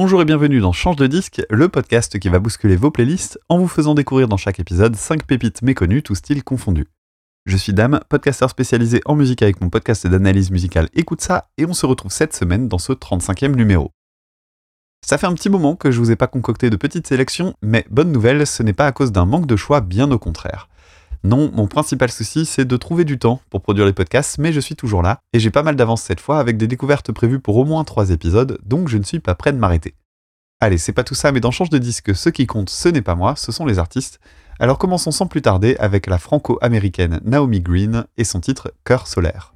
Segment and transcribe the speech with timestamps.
[0.00, 3.58] Bonjour et bienvenue dans Change de disque, le podcast qui va bousculer vos playlists en
[3.58, 6.86] vous faisant découvrir dans chaque épisode 5 pépites méconnues, tout style confondu.
[7.46, 11.66] Je suis Dame, podcasteur spécialisé en musique avec mon podcast d'analyse musicale Écoute ça, et
[11.66, 13.90] on se retrouve cette semaine dans ce 35e numéro.
[15.04, 17.84] Ça fait un petit moment que je vous ai pas concocté de petites sélections, mais
[17.90, 20.68] bonne nouvelle, ce n'est pas à cause d'un manque de choix, bien au contraire.
[21.24, 24.60] Non, mon principal souci, c'est de trouver du temps pour produire les podcasts, mais je
[24.60, 27.56] suis toujours là, et j'ai pas mal d'avance cette fois avec des découvertes prévues pour
[27.56, 29.94] au moins 3 épisodes, donc je ne suis pas prêt de m'arrêter.
[30.60, 33.02] Allez, c'est pas tout ça, mais dans Change de disque, ce qui compte, ce n'est
[33.02, 34.20] pas moi, ce sont les artistes.
[34.60, 39.54] Alors commençons sans plus tarder avec la franco-américaine Naomi Green et son titre Cœur solaire.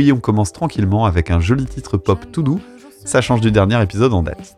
[0.00, 2.58] Oui, on commence tranquillement avec un joli titre pop tout doux,
[3.04, 4.56] ça change du dernier épisode en date.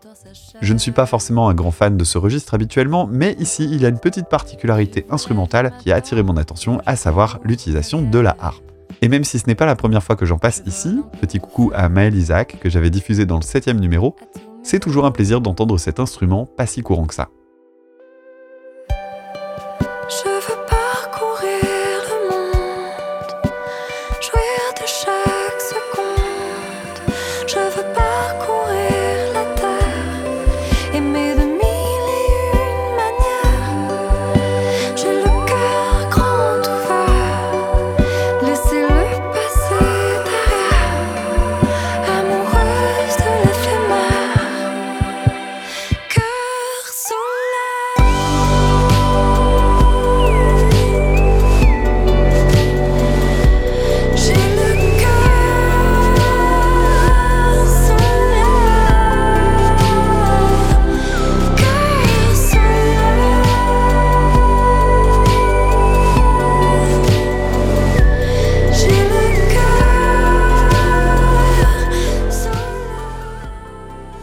[0.60, 3.84] Je ne suis pas forcément un grand fan de ce registre habituellement, mais ici il
[3.84, 8.36] a une petite particularité instrumentale qui a attiré mon attention, à savoir l'utilisation de la
[8.38, 8.62] harpe.
[9.00, 11.72] Et même si ce n'est pas la première fois que j'en passe ici, petit coucou
[11.74, 14.14] à Maël Isaac que j'avais diffusé dans le 7 numéro,
[14.62, 17.30] c'est toujours un plaisir d'entendre cet instrument pas si courant que ça.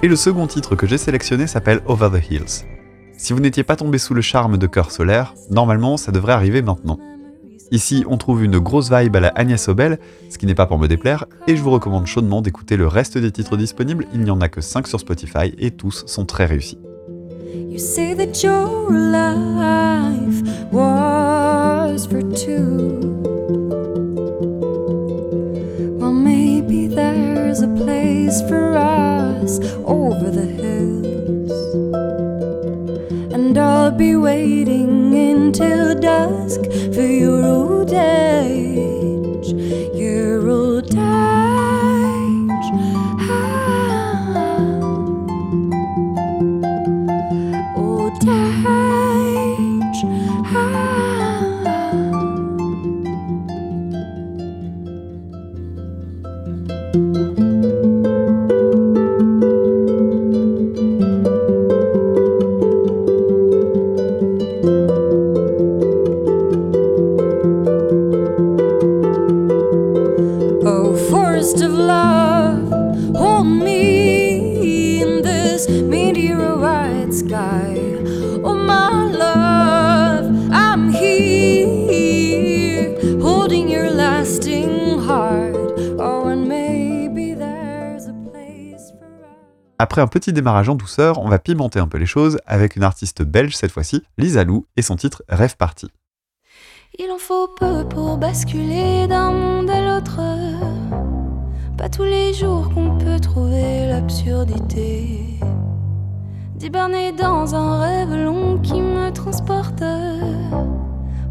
[0.01, 2.65] Et le second titre que j'ai sélectionné s'appelle Over the Hills.
[3.17, 6.61] Si vous n'étiez pas tombé sous le charme de Cœur solaire, normalement ça devrait arriver
[6.61, 6.97] maintenant.
[7.71, 9.99] Ici, on trouve une grosse vibe à la Agnès Obel,
[10.29, 13.17] ce qui n'est pas pour me déplaire, et je vous recommande chaudement d'écouter le reste
[13.17, 16.45] des titres disponibles, il n'y en a que 5 sur Spotify et tous sont très
[16.45, 16.79] réussis.
[29.49, 31.51] Us over the hills.
[33.33, 36.61] And I'll be waiting until dusk
[36.93, 37.89] for your old
[89.99, 93.21] Un petit démarrage en douceur, on va pimenter un peu les choses avec une artiste
[93.21, 95.89] belge cette fois-ci, Lisa Lou, et son titre Rêve Party.
[96.97, 100.21] Il en faut peu pour basculer d'un monde à l'autre.
[101.77, 105.37] Pas tous les jours qu'on peut trouver l'absurdité.
[106.55, 109.83] D'hiberner dans un rêve long qui me transporte.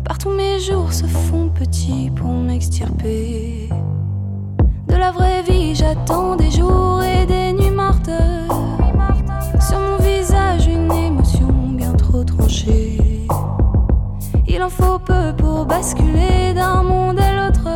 [0.05, 3.71] Partout mes jours se font petits pour m'extirper.
[4.89, 8.11] De la vraie vie, j'attends des jours et des nuits mortes.
[14.47, 17.69] Il en faut peu pour basculer d'un monde à l'autre.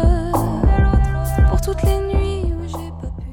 [1.50, 3.24] Pour toutes les nuits où j'ai pas pu.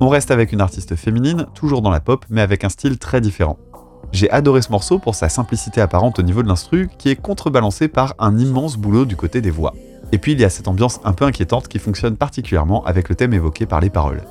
[0.00, 3.20] On reste avec une artiste féminine, toujours dans la pop, mais avec un style très
[3.20, 3.56] différent.
[4.12, 7.88] J'ai adoré ce morceau pour sa simplicité apparente au niveau de l'instru, qui est contrebalancé
[7.88, 9.72] par un immense boulot du côté des voix.
[10.12, 13.14] Et puis il y a cette ambiance un peu inquiétante qui fonctionne particulièrement avec le
[13.14, 14.22] thème évoqué par les paroles.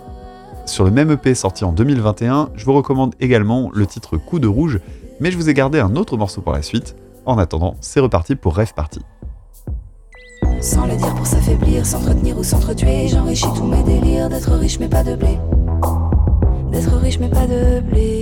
[0.68, 4.48] Sur le même EP sorti en 2021, je vous recommande également le titre Coup de
[4.48, 4.80] rouge,
[5.22, 6.96] mais je vous ai gardé un autre morceau pour la suite.
[7.26, 9.02] En attendant, c'est reparti pour Rêve Party.
[10.60, 14.90] Sans le dire pour s'affaiblir, s'entretenir ou s'entretuer, j'enrichis tous mes délires d'être riche mais
[14.90, 15.38] pas de blé.
[16.72, 18.20] D'être riche mais pas de blé.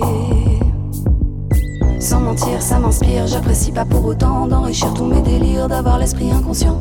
[1.98, 6.78] Sans mentir, ça m'inspire, j'apprécie pas pour autant d'enrichir tous mes délires, d'avoir l'esprit inconscient.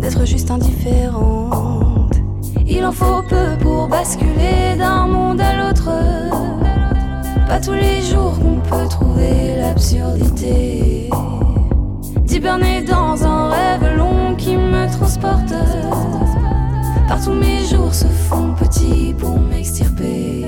[0.00, 2.14] D'être juste indifférente.
[2.66, 6.39] Il en faut peu pour basculer d'un monde à l'autre.
[7.50, 11.10] Pas tous les jours qu'on peut trouver l'absurdité.
[12.24, 15.52] D'hiberner dans un rêve long qui me transporte.
[17.08, 20.46] Par tous mes jours se font petits pour m'extirper.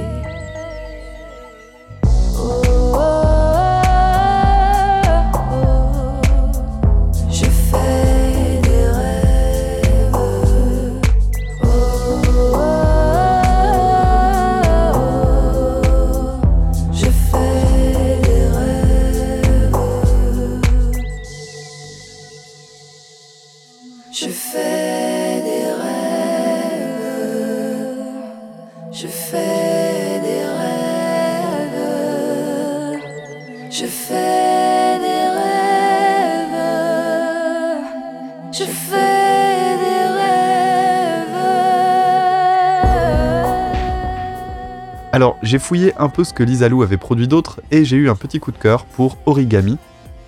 [45.53, 48.15] J'ai fouillé un peu ce que Lisa Lou avait produit d'autre et j'ai eu un
[48.15, 49.77] petit coup de cœur pour Origami,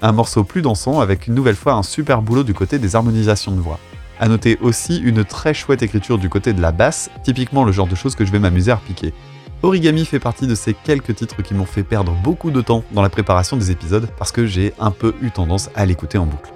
[0.03, 3.53] un morceau plus dansant avec une nouvelle fois un super boulot du côté des harmonisations
[3.53, 3.79] de voix.
[4.21, 7.87] À noter aussi une très chouette écriture du côté de la basse, typiquement le genre
[7.87, 9.15] de choses que je vais m'amuser à repiquer.
[9.63, 13.01] Origami fait partie de ces quelques titres qui m'ont fait perdre beaucoup de temps dans
[13.01, 16.53] la préparation des épisodes parce que j'ai un peu eu tendance à l'écouter en boucle.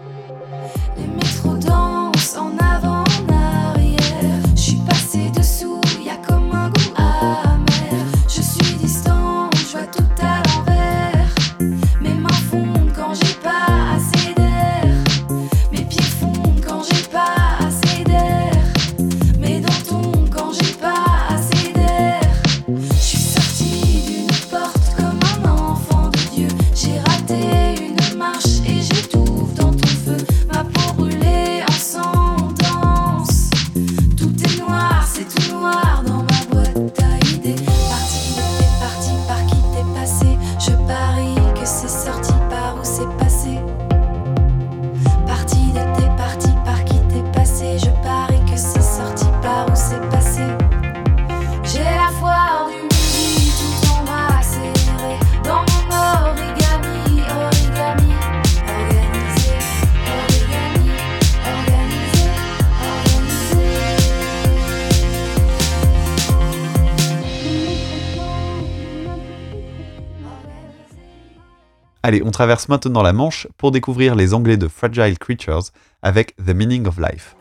[72.02, 76.50] Allez, on traverse maintenant la Manche pour découvrir les Anglais de Fragile Creatures avec The
[76.50, 77.34] Meaning of Life.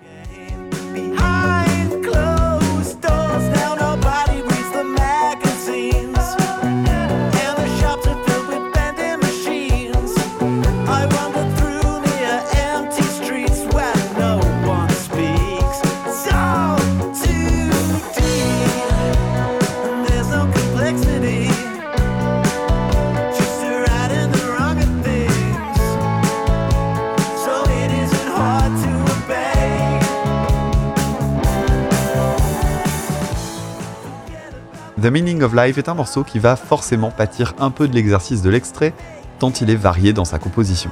[35.08, 38.42] The Meaning of Life est un morceau qui va forcément pâtir un peu de l'exercice
[38.42, 38.94] de l'extrait,
[39.40, 40.90] tant il est varié dans sa composition.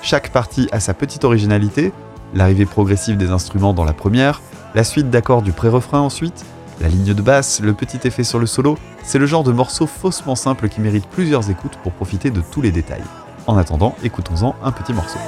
[0.00, 1.92] Chaque partie a sa petite originalité,
[2.32, 4.40] l'arrivée progressive des instruments dans la première,
[4.74, 6.46] la suite d'accords du pré-refrain ensuite,
[6.80, 9.86] la ligne de basse, le petit effet sur le solo, c'est le genre de morceau
[9.86, 13.04] faussement simple qui mérite plusieurs écoutes pour profiter de tous les détails.
[13.46, 15.18] En attendant, écoutons-en un petit morceau.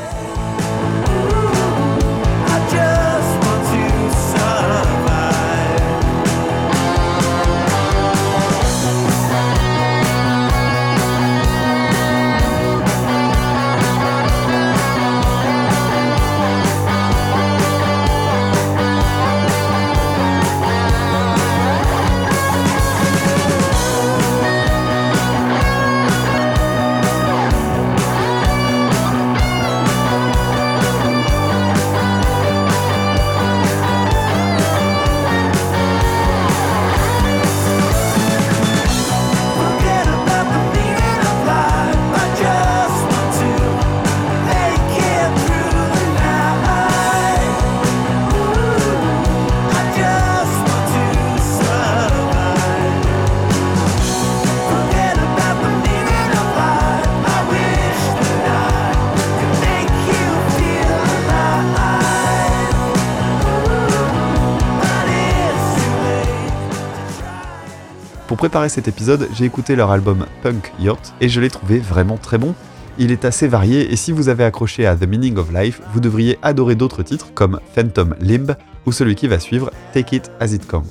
[68.26, 72.16] Pour préparer cet épisode, j'ai écouté leur album Punk Yacht et je l'ai trouvé vraiment
[72.16, 72.54] très bon.
[72.96, 76.00] Il est assez varié et si vous avez accroché à The Meaning of Life, vous
[76.00, 80.52] devriez adorer d'autres titres comme Phantom Limb ou celui qui va suivre Take It As
[80.52, 80.88] It Comes.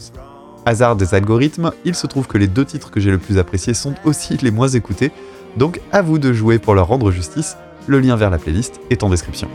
[0.65, 3.73] Hasard des algorithmes, il se trouve que les deux titres que j'ai le plus appréciés
[3.73, 5.11] sont aussi les moins écoutés,
[5.57, 7.57] donc à vous de jouer pour leur rendre justice.
[7.87, 9.49] Le lien vers la playlist est en description.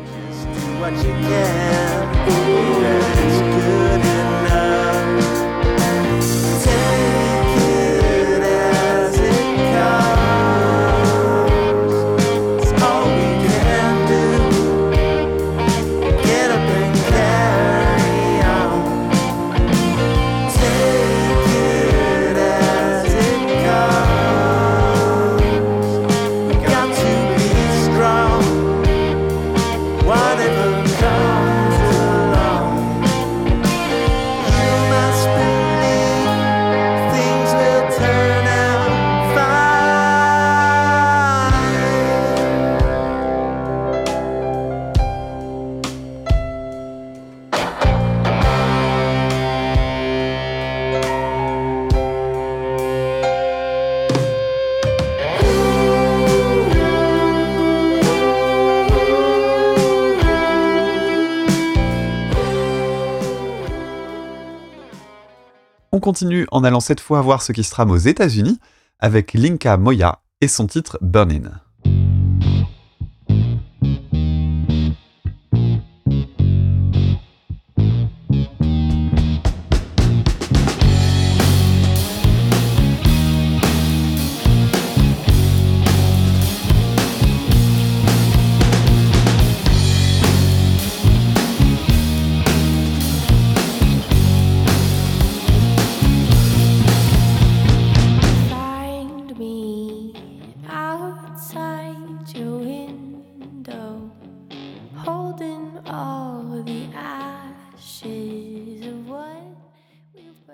[65.90, 68.58] On continue en allant cette fois voir ce qui se trame aux États-Unis
[68.98, 71.60] avec Linka Moya et son titre Burnin'.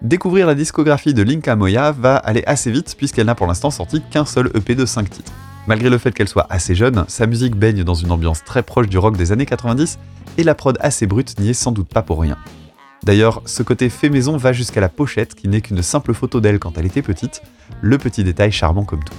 [0.05, 4.03] Découvrir la discographie de Linka Moya va aller assez vite puisqu'elle n'a pour l'instant sorti
[4.11, 5.33] qu'un seul EP de 5 titres.
[5.67, 8.91] Malgré le fait qu'elle soit assez jeune, sa musique baigne dans une ambiance très proche
[8.91, 9.99] du rock des années 90
[10.37, 12.37] et la prod assez brute n'y est sans doute pas pour rien.
[13.03, 16.59] D'ailleurs, ce côté fait maison va jusqu'à la pochette qui n'est qu'une simple photo d'elle
[16.59, 17.41] quand elle était petite,
[17.81, 19.15] le petit détail charmant comme tout.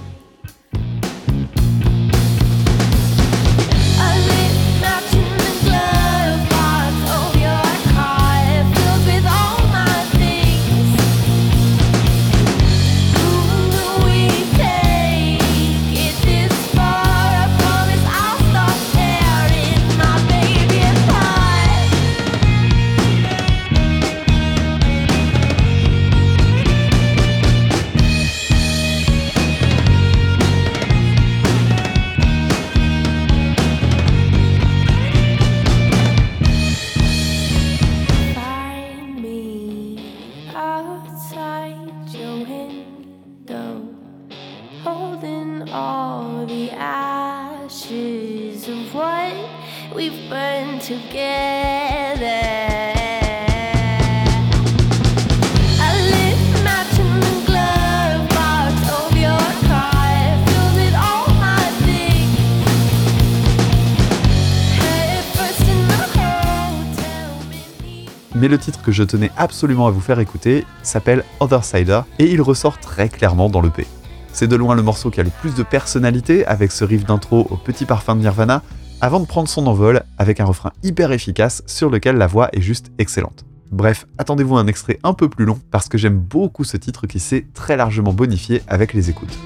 [68.36, 72.42] Mais le titre que je tenais absolument à vous faire écouter s'appelle Othersider et il
[72.42, 73.88] ressort très clairement dans l'EP.
[74.34, 77.48] C'est de loin le morceau qui a le plus de personnalité avec ce riff d'intro
[77.50, 78.62] au petit parfum de Nirvana
[79.00, 82.62] avant de prendre son envol avec un refrain hyper efficace sur lequel la voix est
[82.62, 83.46] juste excellente.
[83.72, 87.08] Bref, attendez-vous à un extrait un peu plus long parce que j'aime beaucoup ce titre
[87.08, 89.38] qui s'est très largement bonifié avec les écoutes.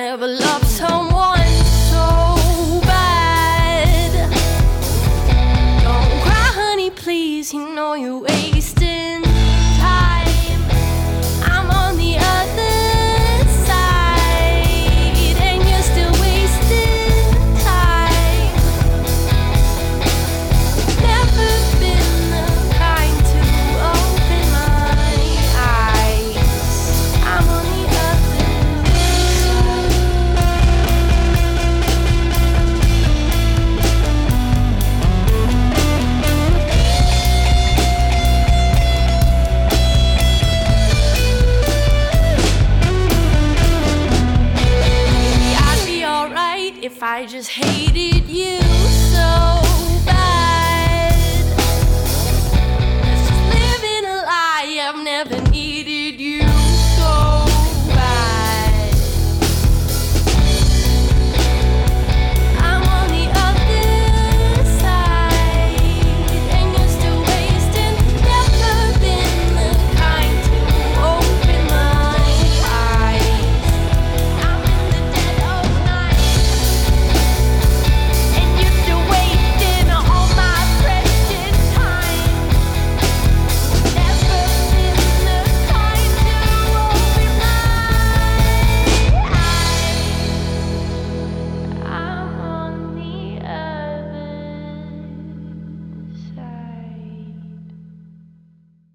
[0.00, 0.26] Never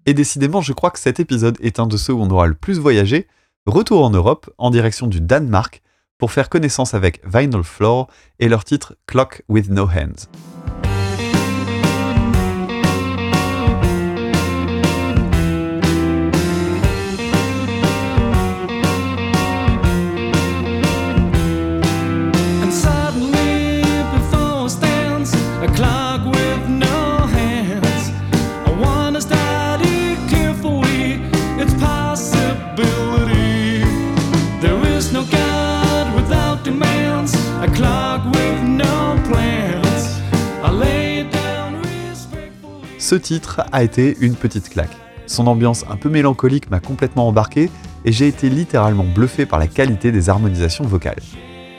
[0.06, 2.54] Et décidément, je crois que cet épisode est un de ceux où on aura le
[2.54, 3.26] plus voyagé.
[3.66, 5.82] Retour en Europe, en direction du Danemark,
[6.16, 8.08] pour faire connaissance avec Vinyl Floor
[8.38, 10.55] et leur titre Clock with No Hands.
[43.16, 44.94] Ce titre a été une petite claque.
[45.24, 47.70] Son ambiance un peu mélancolique m'a complètement embarqué
[48.04, 51.22] et j'ai été littéralement bluffé par la qualité des harmonisations vocales.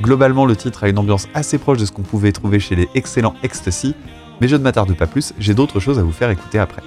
[0.02, 2.90] Globalement, le titre a une ambiance assez proche de ce qu'on pouvait trouver chez les
[2.96, 3.94] excellents Ecstasy,
[4.42, 6.82] mais je ne m'attarde pas plus, j'ai d'autres choses à vous faire écouter après.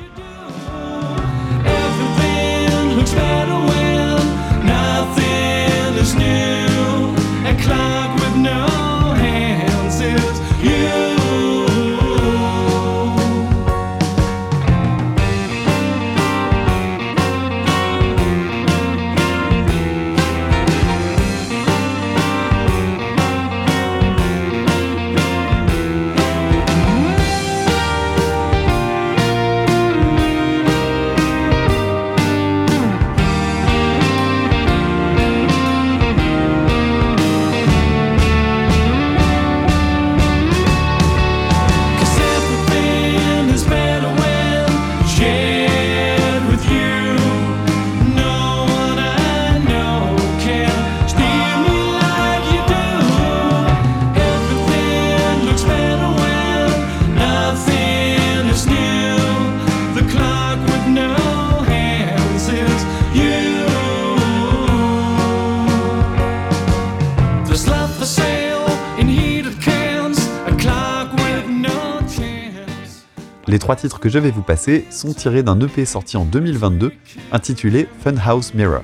[73.70, 76.90] Trois titres que je vais vous passer sont tirés d'un EP sorti en 2022
[77.30, 78.82] intitulé Funhouse Mirror.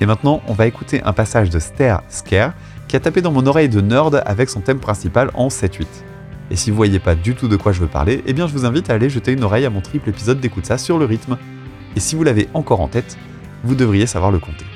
[0.00, 2.52] Et maintenant, on va écouter un passage de Stare Scare
[2.88, 5.86] qui a tapé dans mon oreille de nerd avec son thème principal en 7-8.
[6.50, 8.52] Et si vous voyez pas du tout de quoi je veux parler, eh bien je
[8.52, 11.04] vous invite à aller jeter une oreille à mon triple épisode d'écoute ça sur le
[11.04, 11.38] rythme.
[11.94, 13.16] Et si vous l'avez encore en tête,
[13.62, 14.66] vous devriez savoir le compter.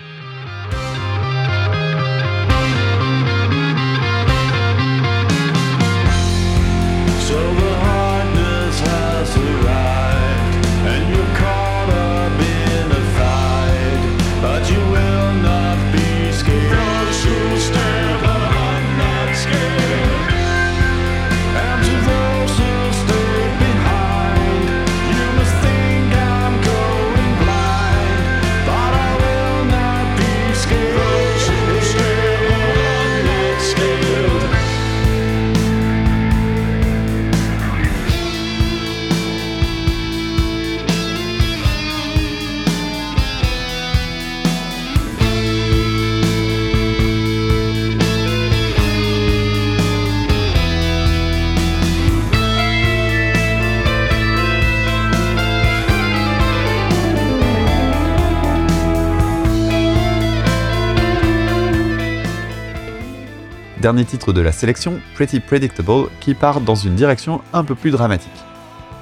[63.90, 67.90] Dernier titre de la sélection, Pretty Predictable, qui part dans une direction un peu plus
[67.90, 68.30] dramatique.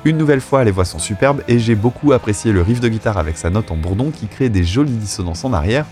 [0.07, 3.19] Une nouvelle fois, les voix sont superbes et j'ai beaucoup apprécié le riff de guitare
[3.19, 5.85] avec sa note en bourdon qui crée des jolies dissonances en arrière,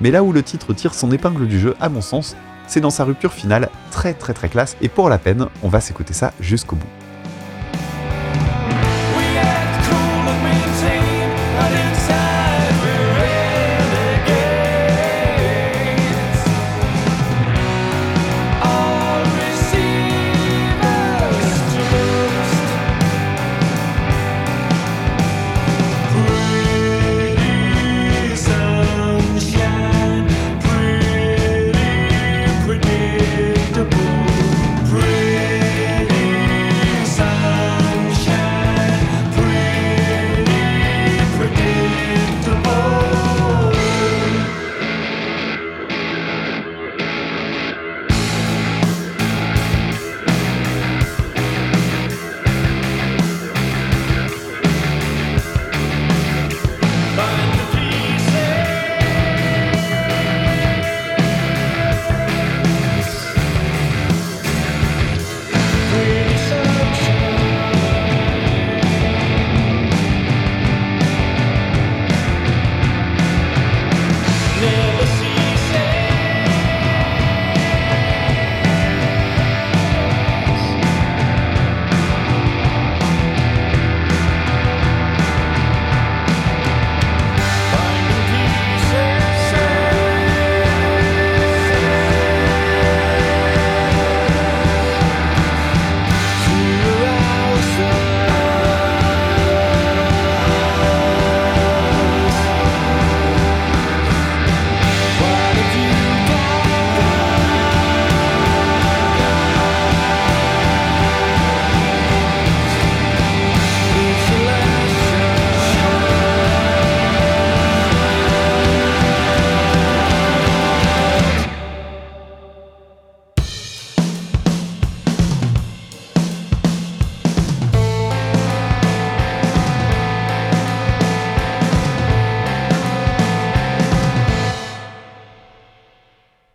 [0.00, 2.36] mais là où le titre tire son épingle du jeu, à mon sens,
[2.68, 5.80] c'est dans sa rupture finale, très très très classe, et pour la peine, on va
[5.80, 7.03] s'écouter ça jusqu'au bout.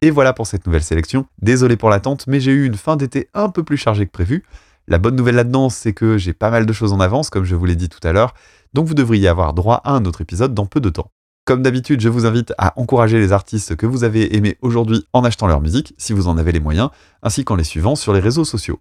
[0.10, 1.28] Et voilà pour cette nouvelle sélection.
[1.40, 4.44] Désolé pour l'attente, mais j'ai eu une fin d'été un peu plus chargée que prévu.
[4.88, 7.54] La bonne nouvelle là-dedans, c'est que j'ai pas mal de choses en avance, comme je
[7.54, 8.34] vous l'ai dit tout à l'heure,
[8.74, 11.12] donc vous devriez avoir droit à un autre épisode dans peu de temps.
[11.46, 15.24] Comme d'habitude, je vous invite à encourager les artistes que vous avez aimés aujourd'hui en
[15.24, 16.90] achetant leur musique, si vous en avez les moyens,
[17.22, 18.80] ainsi qu'en les suivant sur les réseaux sociaux.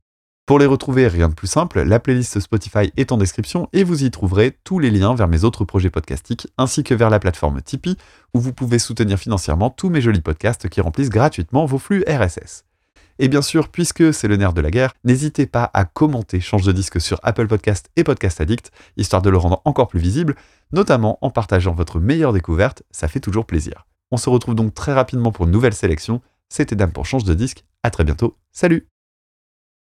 [0.48, 4.04] Pour les retrouver, rien de plus simple, la playlist Spotify est en description et vous
[4.04, 7.60] y trouverez tous les liens vers mes autres projets podcastiques, ainsi que vers la plateforme
[7.60, 7.98] Tipeee,
[8.32, 12.64] où vous pouvez soutenir financièrement tous mes jolis podcasts qui remplissent gratuitement vos flux RSS.
[13.18, 16.64] Et bien sûr, puisque c'est le nerf de la guerre, n'hésitez pas à commenter Change
[16.64, 20.34] de disque sur Apple Podcast et Podcast Addict, histoire de le rendre encore plus visible,
[20.72, 23.86] notamment en partageant votre meilleure découverte, ça fait toujours plaisir.
[24.10, 26.22] On se retrouve donc très rapidement pour une nouvelle sélection.
[26.48, 28.88] C'était Dame pour Change de disque, à très bientôt, salut